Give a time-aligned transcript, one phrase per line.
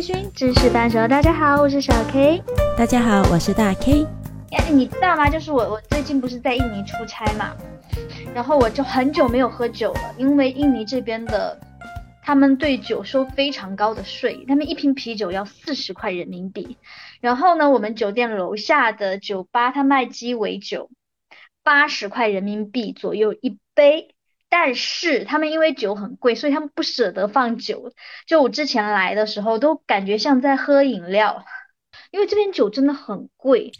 [0.00, 2.42] 微醺知识半熟，大家好，我是小 K。
[2.74, 4.06] 大家好，我是大 K。
[4.50, 5.28] 哎，你知道吗？
[5.28, 7.54] 就是我，我最近不是在印尼出差嘛，
[8.34, 11.60] 然后我就很久没有喝酒了，因为印尼这边的
[12.22, 16.78] 他们对酒收非常高的税，他们一瓶啤酒要四十块人民币。
[17.20, 20.88] 然后呢，我们酒店楼下的酒吧，他卖鸡尾酒，
[21.62, 24.14] 八十块人民币左右一杯。
[24.50, 27.94] 但是他们因为酒很贵，所以他们不舍得放酒。
[28.26, 31.46] 就我之前来的时候，都感觉像在喝饮料，
[32.10, 33.72] 因为这边酒真的很贵。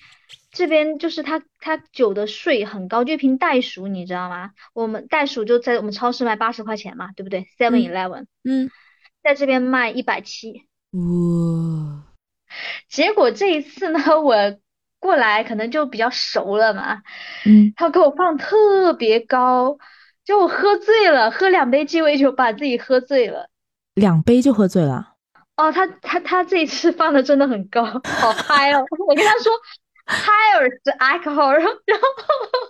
[0.53, 4.51] 这边就是它它酒的税很高，就一瓶袋鼠，你知道吗？
[4.73, 8.69] 我们袋鼠就在我们超市卖八十块钱嘛，对不对？Seven Eleven，嗯，
[9.23, 10.67] 在这边卖一百七。
[10.93, 12.05] 哇！
[12.89, 14.35] 结果这一次呢，我
[14.99, 17.03] 过来可能就比较熟了嘛，
[17.47, 19.79] 嗯，他给我放特别高，
[20.25, 23.49] 就我喝醉了，喝两杯鸡尾酒把自己喝醉了。
[23.95, 25.15] 两杯就喝醉了。
[25.57, 28.85] 哦，他他他这一次放的真的很高，好嗨哦！
[29.07, 29.53] 我跟他说。
[30.11, 32.05] higher the alcohol，然后然后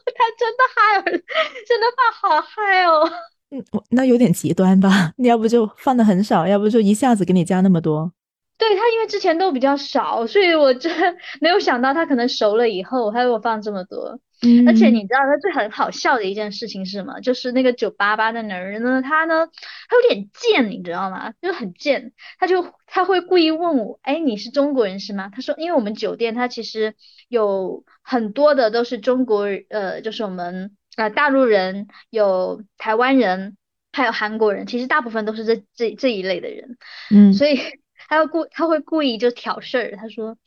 [0.05, 1.23] 他真的 higher，
[1.67, 3.11] 真的放好嗨哦。
[3.51, 5.15] 嗯，那有点极端吧？
[5.17, 8.13] 你要不就放的很少，要不就一下子给你加那么多。
[8.59, 14.19] 对他，因为之前都比较少，所以我真没有想到他可能熟了以后还给我放这么多。
[14.43, 17.21] 嗯，而且你知道他最很好笑的一件事情是什么？
[17.21, 21.35] 就是那个九八八的男人呢，他呢，他有点贱，你知道吗？
[21.43, 25.31] 就很贱，他就他会故意问我，哎，你是中国人是吗？
[25.35, 26.95] 他说，因为我们酒店他其实
[27.29, 33.59] 有很多的都是中国，呃，就是我们呃大陆人，有台湾人，
[33.93, 36.79] 还有韩国人，其实大部分都是这这这一类的人。
[37.11, 37.61] 嗯，所以
[38.09, 40.39] 他要故他会故意就挑事儿，他说，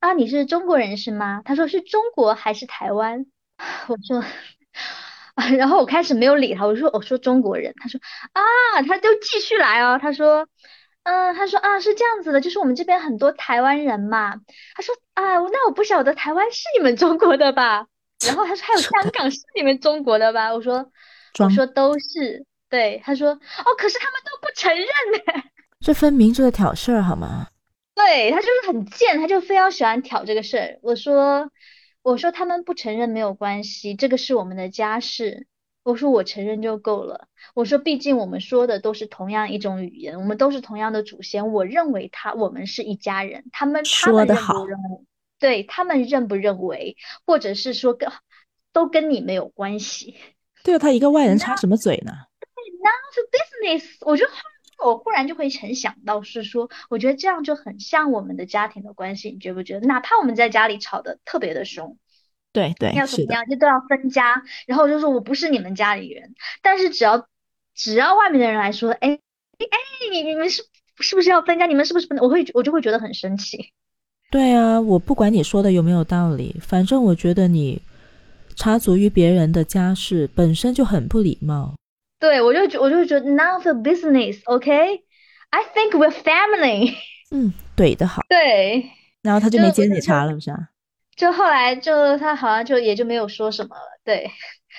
[0.00, 1.42] 啊，你是中国人是吗？
[1.44, 3.26] 他说是中国还是台湾？
[3.88, 4.24] 我说，
[5.56, 8.00] 然后我开始没有理他，我说我说中国人，他说
[8.32, 10.46] 啊，他就继续来哦，他说，
[11.04, 14.34] 嗯，他说啊是这样子的，就是我们这边很多台湾人嘛，
[14.74, 17.86] 他说啊，那我不晓得台湾是你们中国的吧？
[18.26, 20.52] 然后他说还有香港是你们中国的吧？
[20.52, 20.90] 我说
[21.38, 25.42] 我说都是，对，他说哦，可是他们都不承认呢，
[25.80, 27.46] 这分明就是挑事儿好吗？
[27.94, 30.78] 对他就是很贱，他就非要喜欢挑这个事儿。
[30.82, 31.50] 我说。
[32.02, 35.46] 我说他们不承认没有关系，这个是我们的家事。
[35.84, 37.26] 我说我承认就够了。
[37.54, 41.52] 我说毕竟我们说的都是同样一种语言，我们都是同样的祖先。
[41.52, 43.44] 我认为他我们是一家人。
[43.50, 44.64] 他们说的好，
[45.40, 46.96] 对他们认不认为，
[47.26, 48.10] 或者是说跟
[48.72, 50.16] 都跟你没有关系。
[50.62, 52.12] 对啊，他一个外人插什么嘴呢
[52.80, 53.96] ？None of business。
[54.06, 54.24] 我就。
[54.84, 59.86] 我忽然就会很想到，是说，我觉得这样就很像我们的家庭的关系，你觉不觉得？
[59.86, 61.96] 哪怕我们在家里吵得特别的凶，
[62.52, 67.26] 对对，要怎么样就都要分家，然后就说我不是你们家里人，但是只要
[67.74, 69.18] 只要外面的人来说，哎
[69.58, 69.78] 哎，
[70.10, 70.62] 你你们是
[70.98, 71.66] 是不是要分家？
[71.66, 72.24] 你们是不是不能？
[72.24, 73.72] 我会我就会觉得很生气。
[74.30, 77.80] 对啊，我不管你说的有没有道理，反正我觉得你
[78.56, 81.74] 插足于别人的家事本身就很不礼貌。
[82.22, 86.94] 对，我就觉我就觉得 none of business，OK？I think we're family。
[87.34, 88.22] 嗯，怼的好。
[88.28, 88.88] 对，
[89.22, 90.54] 然后他就没接你茬了，不是？
[91.16, 93.98] 就后来就他好像就也就没有说什么了。
[94.04, 94.30] 对，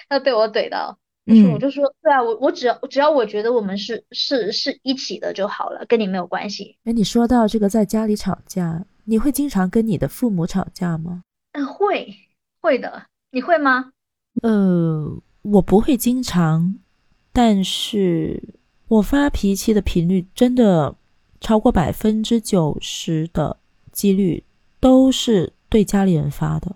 [0.07, 6.77] 他被我怼到，嗯，我就说，对啊，我我只要只要我觉得我们是是是一起的就好了，跟你没有关系。
[6.85, 11.23] 哎，你说到这个在家里吵架，你会经常跟你的父母吵架吗？
[11.51, 12.07] 嗯，会
[12.61, 13.07] 会的。
[13.31, 13.91] 你会吗？
[14.41, 16.75] 呃，我不会经常。
[17.33, 18.41] 但是
[18.87, 20.95] 我发脾气的频率真的
[21.41, 23.57] 超过百分之九十的
[23.91, 24.43] 几率
[24.79, 26.75] 都是对家里人发的。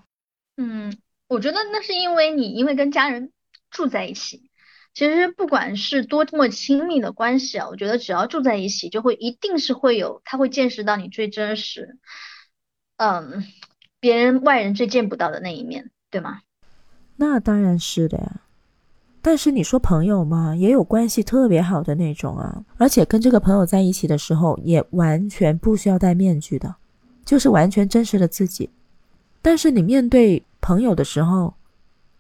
[0.57, 0.97] 嗯，
[1.29, 3.31] 我觉得那是因为你因为跟家人
[3.69, 4.49] 住在一起，
[4.95, 11.99] 其实不管是多么亲密的关系啊，我觉得只要住在一起，就会一定是会有他会见识到你最真实，
[12.95, 13.45] 嗯，
[13.99, 16.41] 别人外人最见不到的那一面，对吗？
[17.17, 18.41] 那当然是的呀。
[19.21, 26.73] 但是你说朋友嘛，也有关系特别好的那种啊，而且跟这个朋友在一起的时候，也完全不需要戴面具的，
[27.25, 28.69] 就是完全真实的自己。
[29.41, 31.53] 但是你面对朋友的时候，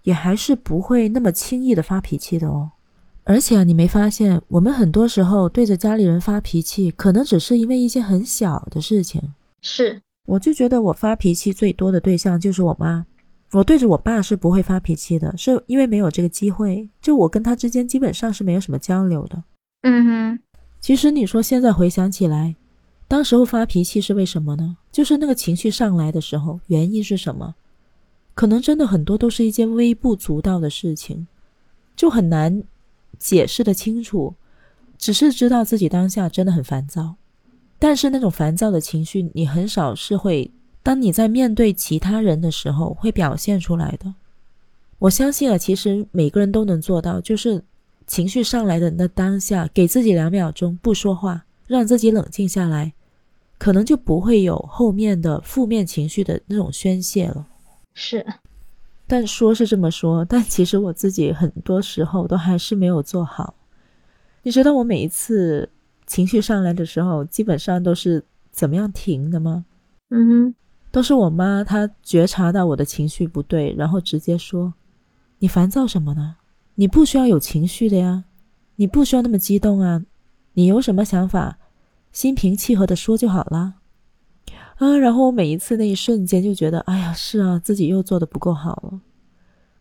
[0.03, 2.71] 也还是不会那么轻易的发脾气的哦。
[3.23, 9.21] 而且你没发现，我们很多时候对着家里人发脾气，可能只是因为一件很小的事情。
[9.61, 13.05] 是，我就觉得我发脾气最多的对象就是我妈。
[13.51, 16.89] 我对着我爸是不会发脾气的，是因为没有这个机会。
[17.01, 19.41] 就我跟他之间基本上是没有什么交流的。
[19.83, 20.39] 嗯哼，
[20.81, 22.55] 其实你说现在回想起来，
[23.07, 24.77] 当时候发脾气是为什么呢？
[24.91, 27.55] 就是那个情绪上来的时候，原因是什么？
[28.33, 31.25] 可能真的很多都是一件微不足道的事情，
[31.95, 32.63] 就很难
[33.17, 34.35] 解释的清楚，
[34.97, 37.15] 只是知道自己当下真的很烦躁。
[37.79, 40.51] 但是那种烦躁的情绪，你很少是会
[40.87, 44.13] 当你在面对其他人的时候会表现出来的。
[44.99, 47.61] 我相信啊，其实每个人都能做到，就是
[48.05, 52.93] 情绪上来的那当下，给自己两秒钟不说话，让自己冷静下来，
[53.57, 57.45] 可能就不会有后面的负面情绪的那种宣泄了。
[57.93, 58.25] 是，
[59.05, 63.55] 但说是这么说，但其实我自己很多时候都还是没有做好。
[64.43, 65.69] 你知道我每一次
[66.05, 69.65] 情绪上来的时候，基本上都是怎么样停的吗？
[70.11, 70.55] 嗯哼，
[70.97, 74.73] 都是我妈她觉察到我的情绪不对，然后直接说。
[75.37, 76.37] 你烦躁什么呢？
[76.73, 78.23] 你不需要有情绪的呀，
[78.77, 80.03] 你不需要那么激动啊，
[80.53, 81.59] 你有什么想法，
[82.11, 83.75] 心平气和的说就好了。
[84.77, 88.99] 啊，然后我每一次那一瞬间就觉得，哎呀，是啊，自己又做的不够好了。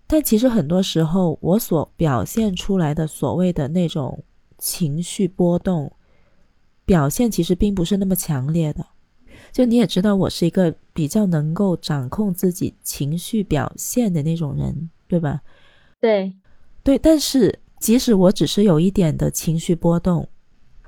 [0.06, 4.22] 但其实很多时候，我所表现出来的所谓的那种
[4.58, 5.90] 情绪波动，
[6.84, 8.84] 表现其实并不是那么强烈的。
[9.56, 14.90] 就你也知道，我是一个比较能够掌控自己情绪表现的那种人。
[15.08, 15.40] 对吧？
[16.00, 16.34] 对，
[16.82, 20.28] 对，但是即使我只是有一点的情绪波动，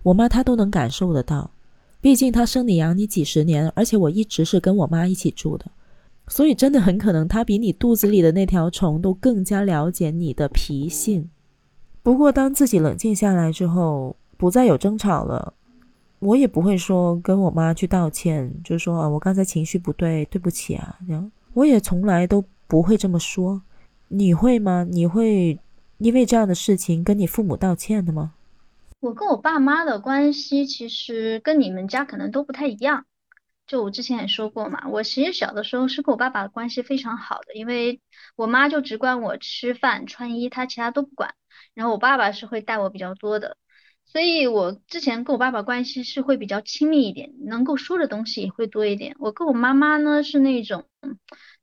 [0.03, 1.53] 我妈她都能感受得到。
[2.01, 5.71] 毕竟她生你养你几十年，而且我一直是跟我妈一起住的，
[6.27, 11.31] 所以真的很可能她比你肚子里的那条虫都更加了解你的脾性。
[12.03, 15.55] 不过当自己冷静下来之后，不再有争吵了，
[16.21, 23.63] 我也不会说跟我妈去道歉，就是说啊，我刚才情绪不对，对不起啊，这样我也从来都不会这么说。
[24.09, 24.87] 你会吗？
[24.89, 25.59] 你会
[25.99, 28.33] 因为这样的事情跟你父母道歉的吗？
[29.01, 33.05] 我跟我爸妈的关系其实跟你们家可能都不太一样。
[33.67, 38.01] 就我之前也说过嘛，我其实小的时候是跟我爸爸关系非常好的，因为
[38.35, 41.35] 我妈就只管我吃饭穿衣，她其他都不管。
[41.75, 43.57] 然后我爸爸是会带我比较多的，
[44.11, 49.15] 所以我之前跟我爸爸关系是会比较亲密一点，能够说的东西也会多一点。
[49.19, 50.85] 我跟我妈妈呢是那种，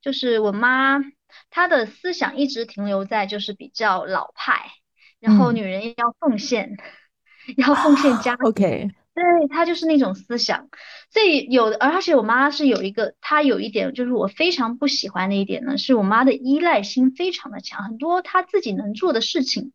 [0.01, 1.01] 就是我妈。
[1.49, 4.71] 她的思想一直停留在就是比较老派，
[5.19, 6.77] 然后女人要奉献，
[7.57, 8.35] 要奉献家。
[8.35, 8.89] OK。
[9.15, 10.67] 对他就是那种思想，
[11.09, 19.71] 所以有的，而且我妈是有一个，她有一点就是我非常不喜欢的一点呢，是我妈的依赖心非常的强，很多她自己能做的事情，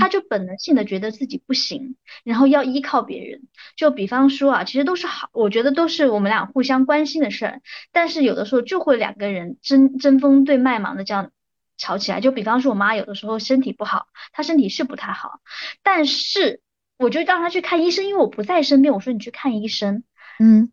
[0.00, 3.42] 她就本能性的觉得自己不行，然后要依靠别人。
[3.76, 7.60] 就比方说啊，其实都是好，我觉得都是我们俩互相关心的事儿，
[7.92, 11.30] 但是有的时候就会两个人针针锋对麦芒的这样
[11.76, 12.22] 吵起来。
[12.22, 15.40] 就比方说我妈有的时候身体不好，她身体是不太好，
[15.82, 16.62] 但是。
[16.98, 18.92] 我就让他去看医生，因为我不在身边。
[18.92, 20.02] 我说你去看医生，
[20.40, 20.72] 嗯，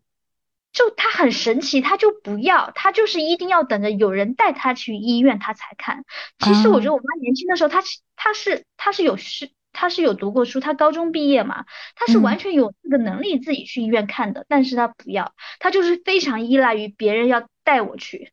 [0.72, 6.04] 就他很神奇，他就不要，他就是一定要等着有人带他去医院，他才看。
[6.40, 7.80] 其实我觉得我妈年轻的时候，她
[8.16, 11.64] 她是她是有是她是有读过书，她高中毕业嘛，
[11.94, 18.32] 她是完全有这个能力自己去医院看的，但是她不要，她就是非常依赖于别人要带我去。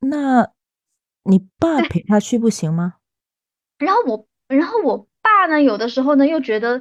[0.00, 0.50] 那
[1.24, 2.94] 你爸陪他去不行吗？
[3.76, 5.06] 然后我，然后我。
[5.22, 5.62] 爸呢？
[5.62, 6.80] 有的时候呢，又觉得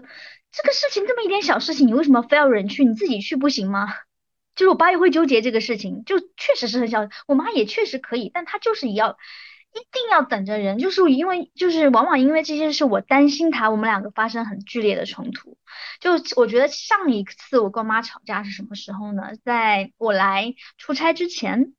[0.51, 2.83] 这个事情这么一点小事情，你为什么非要人去？
[2.83, 3.87] 你自己去不行吗？
[4.55, 7.07] 就是我爸也会纠结这个事情，就确实是很小。
[7.27, 9.17] 我妈也确实可以，但她就是要
[9.73, 15.57] 一定要等着人，就是因为就是往往因为这些事，我担心她，我们两个发生很剧烈的冲突。
[16.01, 19.29] 就我觉得上一次我跟我妈吵架是什么时候呢？
[19.45, 21.73] 在我来出差之前，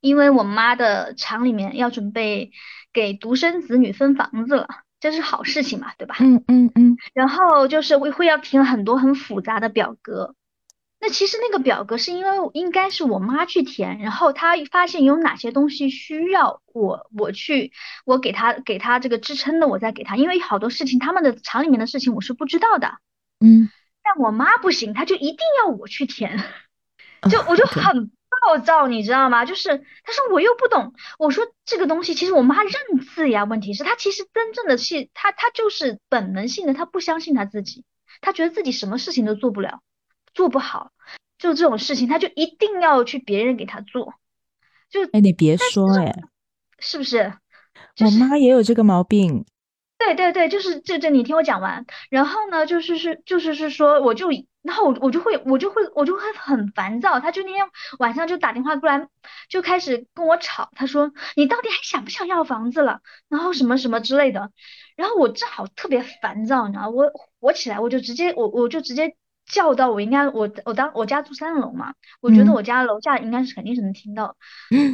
[0.00, 2.50] 因为我妈的厂里面要准备
[2.92, 4.68] 给独生子女分房子了。
[5.00, 6.16] 这是好事情嘛，对吧？
[6.20, 6.96] 嗯嗯嗯。
[7.14, 10.34] 然后就是会会要填很多很复杂的表格，
[11.00, 17.72] 那其实那个表格是因为应该是我妈去填，然后她发现有哪些东西需要我我去
[18.04, 22.98] 我给她给她这个支撑的，我再给她，因为好多事情他们的厂里面的事情我是不知道的。
[23.40, 23.70] 嗯。
[24.02, 26.42] 但我妈不行，她就一定要我去填，
[27.30, 28.10] 就我就很。
[28.40, 29.44] 暴躁，你知道吗？
[29.44, 29.68] 就是
[30.02, 32.72] 他说我又不懂，我说这个东西其实我妈认
[33.14, 33.44] 字呀。
[33.44, 37.84] 问题是，她其实真正的是她她就是本能性的，她不相信她自己，
[38.20, 39.80] 她觉得自己什么事情都做不了，
[40.34, 40.92] 做不好，
[41.38, 44.14] 就这种事情她就一定要去别人给她做。
[44.90, 46.14] 就哎，你别说哎，
[46.78, 47.34] 是不是？
[48.00, 49.44] 我妈也有这个毛病。
[49.98, 51.84] 对对对，就是这这，你听我讲完。
[52.08, 54.28] 然后呢，就是是就是是说，我就。
[54.60, 57.64] 然后我我就会我就会我就会很烦躁，他就那天
[58.00, 59.08] 晚上就打电话过来，
[59.48, 60.68] 就开始跟我吵。
[60.74, 63.00] 他说你到底还想不想要房子了？
[63.30, 64.50] 然后什么什么之类的。
[64.94, 69.14] 然后我正好特别烦躁，你知道，我火起来，我就直接我我就直接
[69.46, 74.36] 叫到我应该我我当我家住三楼嘛，我觉得我家楼下应该是肯定是能听到。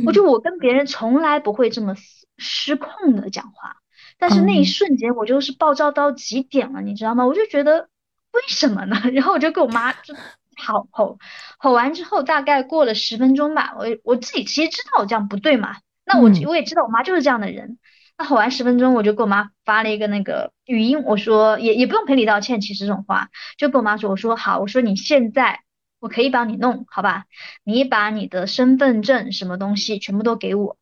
[0.06, 1.96] 我就我跟别人从来不会这么
[2.38, 3.78] 失控的讲话，
[4.18, 7.26] 但是那一瞬间我就是暴躁到极点了，你知道吗？
[7.26, 7.88] 我就觉得。
[8.35, 9.00] 为什么呢？
[9.14, 10.12] 然后我就跟我妈就
[10.56, 11.21] 吼吼，
[11.56, 17.78] 吼完之后大概过了十分钟吧，我我自己其实知道我这样不对嘛，那我我也知道我妈就是这样的人。
[18.18, 25.61] 那吼完十分钟，我就给我妈发了一个那个语音，我说也也不用赔礼道歉，其实这种话就跟我妈说，我说好，我说你现在
[26.00, 27.26] 我可以帮你弄好吧，
[27.62, 30.76] 你把你的身份证什么东西全部都给我。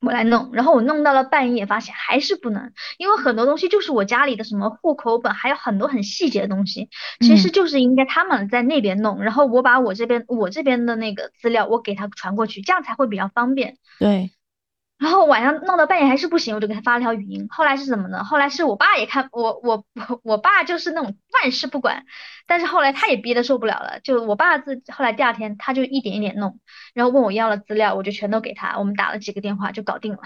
[0.00, 6.88] 我来弄，然后我弄到了半夜，发现还是不能，因为很多东西就是我家里的什么户口本，还有很多很细节的东西，
[7.20, 13.76] 其实就是应该他们在那边弄，然后我把我这边我这边的那个资料我给他传过去，这样才会比较方便。
[13.98, 14.30] 对。
[15.00, 17.46] 然后晚上弄到半夜还是不行，我就给他发了条语音。
[17.48, 18.22] 后来是怎么呢？
[18.22, 22.04] 后来是我爸也看我我我我爸就是那种万事不管，
[22.46, 26.60] 但是后来他也憋得受不了了，就我爸自后来第二天他就一点一点弄，
[26.92, 30.20] 然后问我要了资料，我就全都给他，我们打了几个电话就搞定了。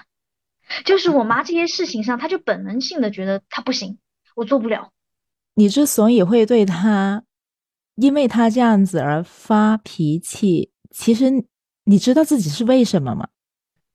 [0.85, 3.99] 就是我妈这些事情上，他就本能性的觉得他不行，
[4.35, 4.91] 我做不了。
[5.55, 7.23] 你之所以会对他，
[7.95, 11.31] 因为他这样子而发脾气，其实
[11.85, 13.29] 你知道自己是为什么吗？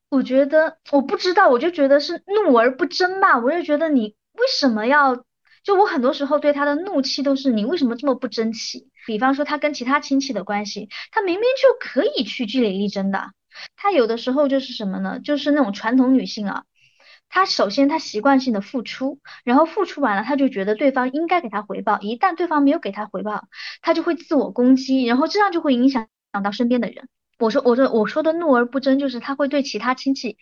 [0.10, 3.38] 我觉得我不知道，我就觉得是怒而不争吧。
[3.38, 5.24] 我就觉得你为什么要？
[5.63, 8.89] 就我很多时候对他的怒气都是你为什么这么不争气？
[9.06, 13.32] 比方说他跟其他亲戚的关系，他明明就可以去据理力争的。
[13.75, 15.20] 他有的时候就是什么呢？
[15.20, 16.63] 就是那种传统女性啊，
[17.28, 22.00] 她首先她习惯性的付出，然后付出完了，她就觉得对方应该给她回报。
[22.00, 23.48] 一旦对方没有给她回报，
[23.82, 26.08] 她就会自我攻击，然后这样就会影响
[26.44, 27.10] 到身边的人。
[27.39, 30.38] 我说，我说，我说的怒而不争，就是他会对其他亲戚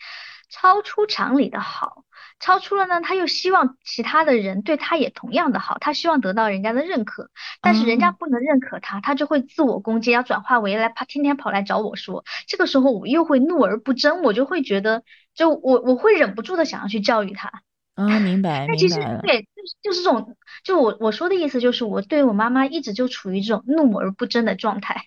[0.49, 2.03] 超出常理的好，
[2.39, 7.29] 超出了呢，他又希望其他的人对他也同样的好，他希望得到人家的认可，
[7.61, 15.03] 但是人家不能认可他，他就会自我攻击，要转化为来，他天天跑来找我说，这个时候我又会怒而不争，我就会觉得，
[15.35, 17.51] 就我我会忍不住的想要去教育他。
[17.95, 25.05] 啊，明白， 那其实对，就是就是这种，就我我说的意思就是，我对我妈妈一直就处于这种怒而不争的状态。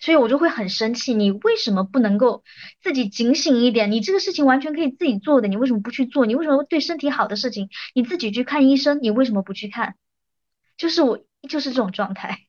[0.00, 2.42] 所以我就会很生气，你为什么不能够
[2.82, 3.92] 自己警醒一点？
[3.92, 6.26] 你这个事情完全可以自己做的，你为什么不去做？
[6.26, 8.98] 你为什么对身体好的事情你自己去看医生？
[9.02, 9.94] 你为什么不去看？
[10.76, 12.40] 就是我就是这种状态。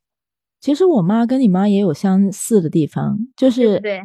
[0.59, 4.01] 其实我妈跟你妈也有相似的地方，就是对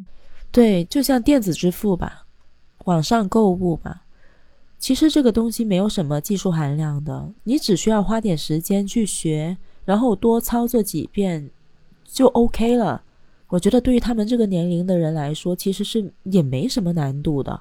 [0.52, 2.26] 对，就像电子支付吧，
[2.84, 4.02] 网上购物吧，
[4.78, 11.50] 其实这个东西没有什么技术含量的，你只需要花点时间去学，然后多操作几遍
[12.04, 13.02] 就 OK 了。
[13.52, 17.60] 我觉得对于他们这个年龄的人来说，其实是也没什么难度的。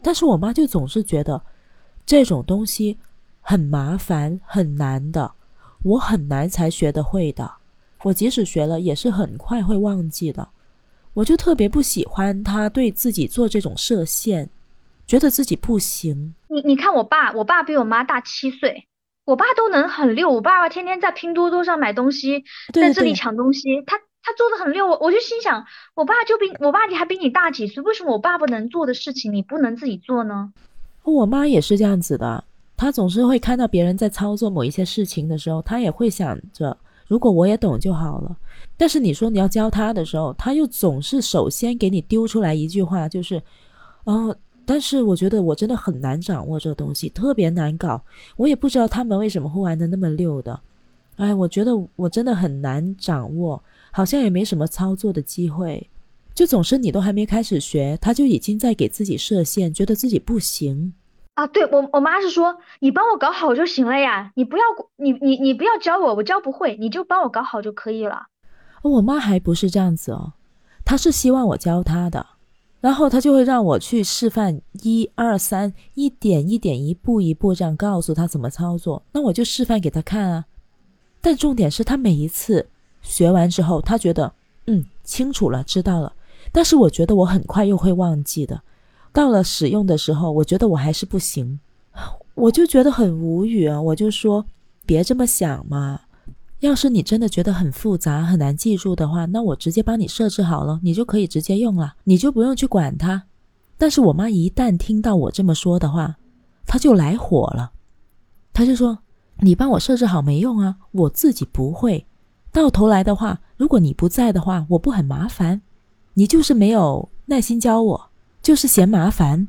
[0.00, 1.42] 但是我妈就总是觉得
[2.06, 2.96] 这种东西
[3.40, 5.32] 很麻烦、很难的，
[5.82, 7.54] 我很难才学得会的。
[8.04, 10.48] 我即使学了，也是很快会忘记的。
[11.12, 14.48] 我就特别不喜欢他对自己做这种设限，
[15.08, 16.36] 觉得自己不行。
[16.46, 18.86] 你你看我爸，我爸比我妈大七岁，
[19.24, 20.30] 我爸都能很溜。
[20.30, 23.98] 我爸爸天天在拼多多上买东西，在这里抢东西，他。
[24.22, 25.64] 他做的很溜，我我就心想，
[25.94, 30.52] 我爸就比我爸你还比你大几岁，为什么我爸不能做的事情你不能自己做呢？
[31.02, 32.44] 我妈也是这样子的，
[32.76, 36.76] 她总是会看到别人在操作某一些事情的时候，她也会想着，
[37.08, 38.36] 如果我也懂就好了。
[38.76, 43.42] 但是你说你要教她的时候，她又总是首先给你丢出来一句话，就是，
[44.04, 48.00] 哦，但是我觉得我真的很难掌握这个东西，特别难搞，
[48.36, 50.60] 我也不知道他们为什么会玩的那么溜的，
[51.16, 53.60] 哎，我觉得我真的很难掌握。
[53.94, 55.88] 好像也没什么操作的机会，
[56.34, 60.94] 就总是你都还没开始学，他就已经在给自己设限，觉得自己不行
[61.34, 61.46] 啊。
[61.46, 64.62] 对我，我妈是说你帮我搞好就行了呀，你不要
[64.96, 68.28] 你你你不要教我，我教不会，你就帮我搞好就可以了。
[68.82, 70.32] 我妈还不是这样子哦，
[70.86, 72.26] 她是希望我教她的，
[72.80, 80.46] 然后她就会让我去示范一二三，一点一点，一步一步这样告诉她怎么操作，那我就示范给她看啊。
[81.20, 82.70] 但重点是她每一次。
[83.02, 84.32] 学完之后，他觉得
[84.66, 86.12] 嗯清楚了，知道了。
[86.50, 88.62] 但是我觉得我很快又会忘记的。
[89.12, 91.60] 到了使用的时候，我觉得我还是不行，
[92.34, 93.80] 我就觉得很无语啊！
[93.80, 94.46] 我就说
[94.86, 96.00] 别这么想嘛。
[96.60, 103.24] 要是你真的觉得很复杂、很难记住的话，那我直接帮你设置好了，你就可以直接用了，你就不用去管它。
[103.76, 106.16] 但是我妈一旦听到我这么说的话，
[106.64, 107.72] 她就来火了，
[108.52, 109.00] 她就说
[109.40, 112.06] ：“你帮我设置好没用啊，我自己不会。”
[112.52, 115.62] 到头来的话，如果你不在的话，我不很麻烦。
[116.14, 118.10] 你就是没有耐心教我，
[118.42, 119.48] 就是嫌麻烦。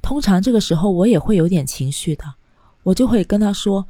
[0.00, 2.24] 通常这个时候我也会有点情绪的，
[2.84, 3.86] 我就会跟他说，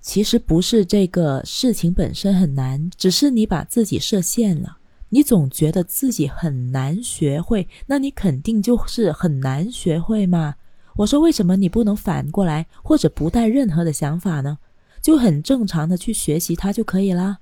[0.00, 4.78] 其实不是这个事情本身很难，只是你把自己设限了。
[5.10, 10.54] 你总觉得自己很难学会，那你肯定就是很难学会嘛。
[10.96, 14.58] 我说为什么你不能反过来，或者不带任何的想法呢？
[15.00, 17.38] 就很正常的去学习它就可以啦。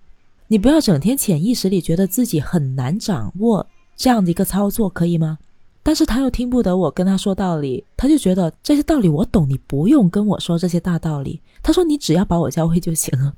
[0.49, 5.39] 你不要整天潜意识里觉得自己很难掌握这样的一个操作，可以吗？
[5.83, 11.41] 但是他又听不得我跟他说道理，他就觉得这些道理我懂，你不用跟我说这些大道理。
[11.63, 13.35] 他说你只要把我教会就行了。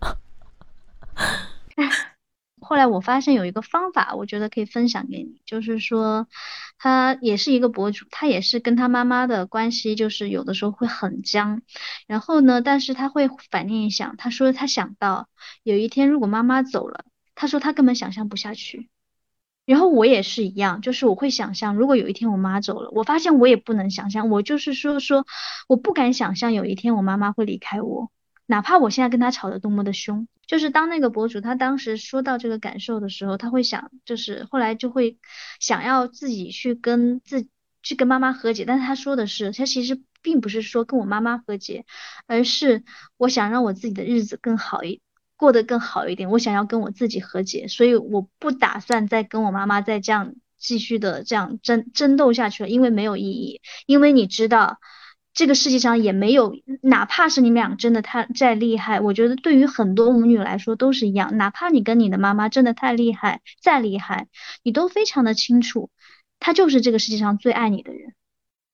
[2.61, 6.27] 后来我发现有一个方法，我觉得可以分享给你，就是说，
[6.83, 11.61] 他也是一个博主，他也是跟他妈妈的关系，就是有的时候会很僵。
[12.07, 15.29] 然后呢，但是他会反念一想，他说他想到
[15.63, 18.89] 有一天如果妈妈走了，他说他根本想象不下去。
[19.67, 25.27] 然后我也是一样，就是我会想象，如果有一天我妈走了，我发现我也不能想象，我就是说说，
[25.69, 28.11] 我不敢想象有一天我妈妈会离开我。
[28.51, 35.19] 哪怕我现在跟他吵得多么的凶，就是当那个博主他当时说到这个感受的时候，他会想，就是后来就会
[35.61, 37.47] 想要自己去跟自
[37.81, 41.85] 去跟妈妈和解，但是他说的是，他其实并不是说跟我妈妈和解，
[42.27, 42.83] 而是
[43.17, 45.01] 我想让我自己的日子更好一
[45.37, 54.81] 过得更好一点，我想要跟我自己和解，所以我不打算再跟我妈妈再这样继续的这样争争斗下去了，因为没有意义，因为你知道。
[55.33, 61.37] 这个世界上也没有，哪怕是你们俩真的太再厉害，我觉得对于很多母女来说都是一样。
[61.37, 64.27] 哪怕你跟你的妈妈真的太厉害，再厉害，
[64.65, 65.89] 你都非常的清楚，
[66.41, 68.15] 她就是这个世界上最爱你的人。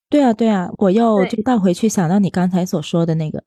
[0.08, 3.44] 对啊，对啊，我又就倒回去想到你刚才所说的那个，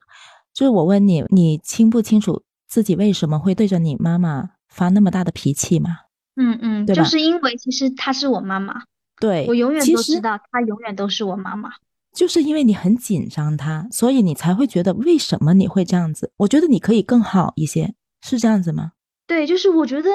[0.54, 5.98] 就是我问你，你清不清楚自己为什么会对着你妈妈发那么大的脾气吗？
[6.36, 8.84] 嗯嗯，就是因为其实她是我妈妈，
[9.20, 11.72] 对我永远都知道她永远都是我妈妈。
[12.20, 16.34] 就是因为你很紧张他，所以你才会觉得为什么你会这样子？
[16.36, 18.92] 我觉得你可以更好一些，是这样子吗？
[19.26, 20.10] 对，就是我觉得，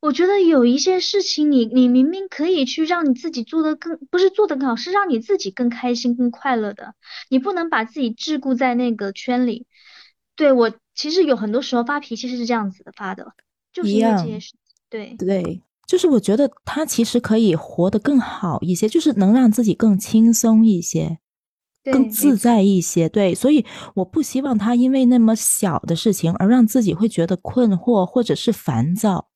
[0.00, 6.94] 我觉得有一些事情，你你明明可以去让你自己做的更，不是做的更好，是让你自己更开心、更快乐的。
[7.30, 9.66] 你不能把自己桎梏在那个圈里。
[10.36, 13.26] 对我，其实有很多时候发脾气是这样子的发的，
[13.72, 14.58] 就是因为这些事情。
[14.88, 21.18] 对对，就是我觉得他其实可以活得更好一些，就是能让自己更轻松一些。
[21.84, 23.64] 更自在一些，对，所以
[23.94, 29.28] 我不希望他因为那么小的事情而让自己会觉得困惑或者是烦躁。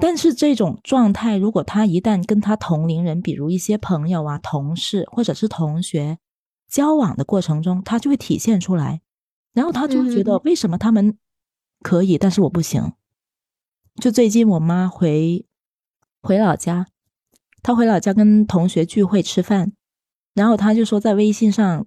[0.00, 6.18] 但是这种状态，如果他一旦跟他同龄人，比如一些朋友啊、同事或者是同学
[6.68, 9.02] 交往的过程中，他就会体现出来，
[9.52, 11.16] 然后他就会觉得为什么他们
[11.80, 12.92] 可以，但是我不行。
[14.02, 15.46] 就最近我妈回
[16.20, 16.88] 回老家，
[17.62, 19.74] 她回老家跟同学聚会吃饭。
[20.34, 21.86] 然后他就说在微信上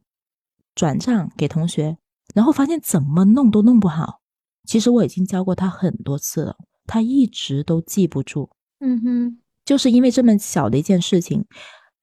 [0.74, 1.98] 转账给同学，
[2.34, 4.22] 然后发现怎么弄都弄不好。
[4.66, 6.56] 其实我已经教过他很多次了，
[6.86, 8.50] 他一直都记不住。
[8.80, 11.46] 嗯哼，就是因为这么小的一件事情，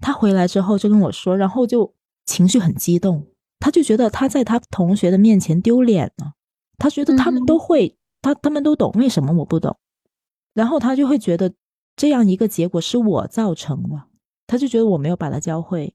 [0.00, 1.94] 他回来之后就跟我说，然后就
[2.26, 3.26] 情绪很激动，
[3.60, 6.32] 他就觉得他在他同学的面前丢脸了。
[6.76, 9.76] 他觉得他们都会，他他们都懂，为什么我不懂？
[10.52, 11.54] 然后他就会觉得
[11.94, 14.02] 这样一个结果是我造成的，
[14.46, 15.94] 他就觉得我没有把他教会。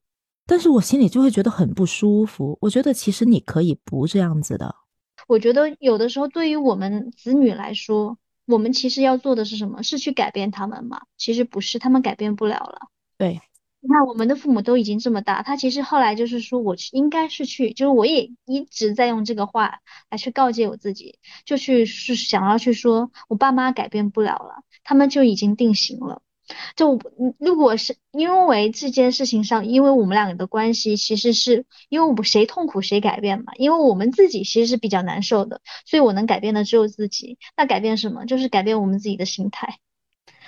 [0.49, 2.57] 但是我心里就会觉得很不舒服。
[2.59, 4.73] 我觉得其实你可以不这样子的。
[5.27, 9.83] 我觉得有的时候对于我们子女来说，我们其实要做的是什么？
[9.83, 11.01] 是去改变他们吗？
[11.17, 12.79] 其实不是，他们改变不了了。
[13.15, 13.39] 对，
[13.81, 26.23] 你看我们的父母都已经这么大，他其实后来就是说我应该是去，就是我也一直在用这个话来去告诫我自己，就去是想要去说，我爸妈改变不了了，他们就已经定型了。
[26.75, 26.99] 就
[27.39, 37.37] 如果是因为这件事情上，因为我们两个的关系，其实是因为我们谁痛苦谁改变嘛，因为我们自己其实是比较难受的，所以我能改变的只有自己。
[37.55, 38.25] 那改变什么？
[38.25, 39.77] 就是改变我们自己的心态。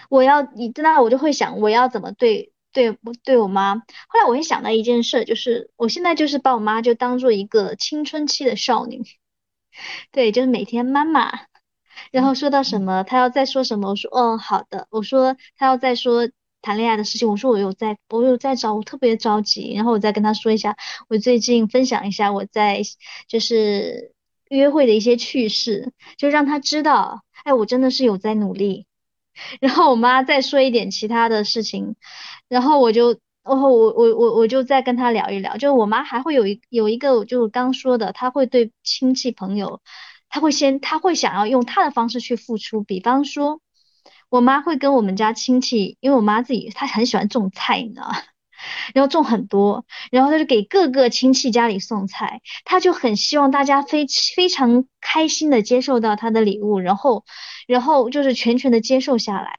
[0.10, 3.76] 我要你，那我就会想，我要怎么对对对我妈？
[3.76, 9.04] 后来我会想到一件事，就是我现在就是把我妈就当做一个青春期的少女，
[10.12, 11.51] 对，就是每天妈妈。
[12.12, 14.88] 然后说到什么，他要再说什么，我说哦好的。
[14.90, 16.30] 我说他要再说
[16.62, 19.74] 谈恋爱的事情，我说我有在，我有在找，我特别着急。
[19.76, 20.76] 然后我再跟他说一下，
[21.10, 22.82] 我最近分享一下我在
[23.28, 24.14] 就是
[24.50, 28.86] 约会的一些趣事，就让他知道，哎，我真的是有在努力。
[29.62, 31.96] 然后我妈再说一点其他的事情，
[32.50, 35.56] 然后我就，然后我我我我就再跟他聊一聊。
[35.58, 39.82] 就我妈还会有一有一个，就刚说的，她会对亲戚朋友。
[40.32, 42.82] 他会先，他会想要用他的方式去付出。
[42.82, 43.60] 比方说，
[44.30, 48.10] 我妈会跟我们家亲戚，因为我妈自己她很喜欢种菜，你知道？
[48.94, 57.26] 然后种很多，然后他就给各个亲戚家里送菜，他就很希望大家非非常开心的接受到他的礼物，然后，
[57.68, 59.58] 然后就是全权的接受下来。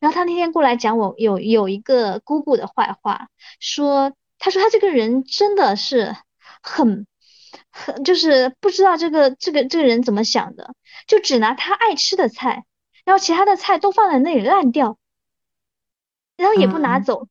[0.00, 3.28] 然后他那天过来讲我有有一个姑姑的坏话，
[3.60, 6.16] 说他说他这个人真的是
[6.62, 7.06] 很。
[7.76, 10.74] 很就是不知道这个这个这个人怎么想的，
[11.08, 12.64] 就只拿他爱吃的菜，
[13.04, 14.96] 然后其他的菜都放在那里烂掉，
[16.36, 17.26] 然后也不拿走。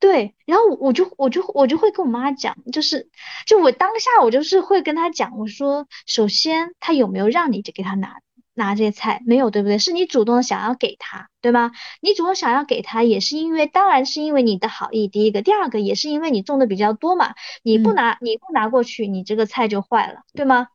[0.00, 3.10] 对，然后我就我就我就会跟我妈讲，就是
[3.46, 8.16] 就我当下我就是会跟她讲，我说首先他有没有让你给他拿
[8.54, 9.78] 拿这些菜，没有对不对？
[9.78, 11.72] 是你主动想要给他，对吗？
[12.00, 20.68] 你主动想要给他，也是因为当然是因为你的好意，第一个，第二个也是因为你种的比较多嘛，你不拿你不拿过去，你这个菜就坏了，对吗？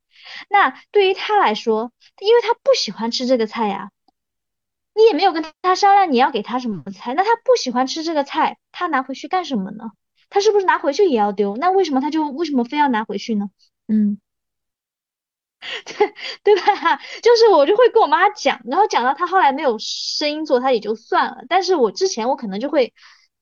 [0.50, 3.90] 那对于他来说，因为他不喜欢吃这个菜呀。
[4.96, 9.92] 你也没有跟他商量你要给他什么菜，那他不喜欢吃这个菜，他拿回去干什么呢？
[10.32, 11.56] 他是不是拿回去也要丢？
[11.56, 13.52] 那为什么他就为什么非要拿回去呢？
[13.88, 14.20] 嗯，
[15.86, 17.00] 对 对吧？
[17.22, 21.44] 就是我就会跟我妈讲，然后讲到她后来没有声音做，她也就算了。
[21.50, 22.94] 但是我之前我可能就会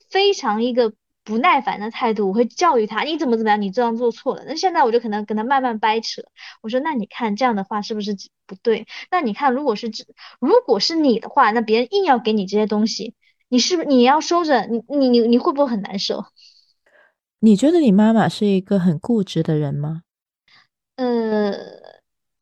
[0.09, 0.93] 非常一个。
[1.27, 4.43] 不耐烦的态度，我会教育她，你怎么怎么样，你这样做错了。
[4.45, 6.21] 那现在我就可能跟她慢慢掰扯，
[6.61, 8.85] 我说，那你看这样的话是不是不对？
[9.09, 9.89] 那你看，如果是
[10.39, 13.15] 如果是你的话，那别人硬要给你这些东西，
[13.49, 14.67] 你是不是你要收着？
[14.67, 16.25] 你你你你会不会很难受？
[17.39, 20.03] 你觉得你妈妈是一个很固执的人吗？
[20.97, 21.53] 呃，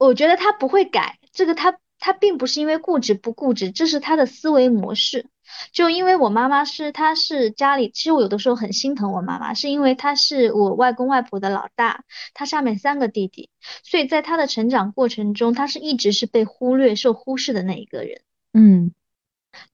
[0.05, 5.27] 我觉得他不会改，这个他他并不是因为固执不固执，这是他的思维模式。
[5.71, 13.49] 就因为我妈妈是，她是家里，其实我有的时候很心疼我妈妈，是因为她是我外公外婆的老大，她下面三个弟弟，
[13.83, 18.21] 所以在她的成长过程中，她是一直是被忽略、受忽视的那一个人。
[18.53, 18.93] 嗯，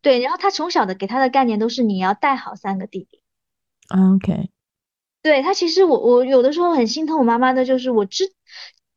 [0.02, 3.22] 对，然后她从小的给她的概念都是你要带好三个弟弟。
[3.88, 4.50] OK，
[5.22, 8.34] 对她其实我我有的时候很心疼我妈妈的，就是我知，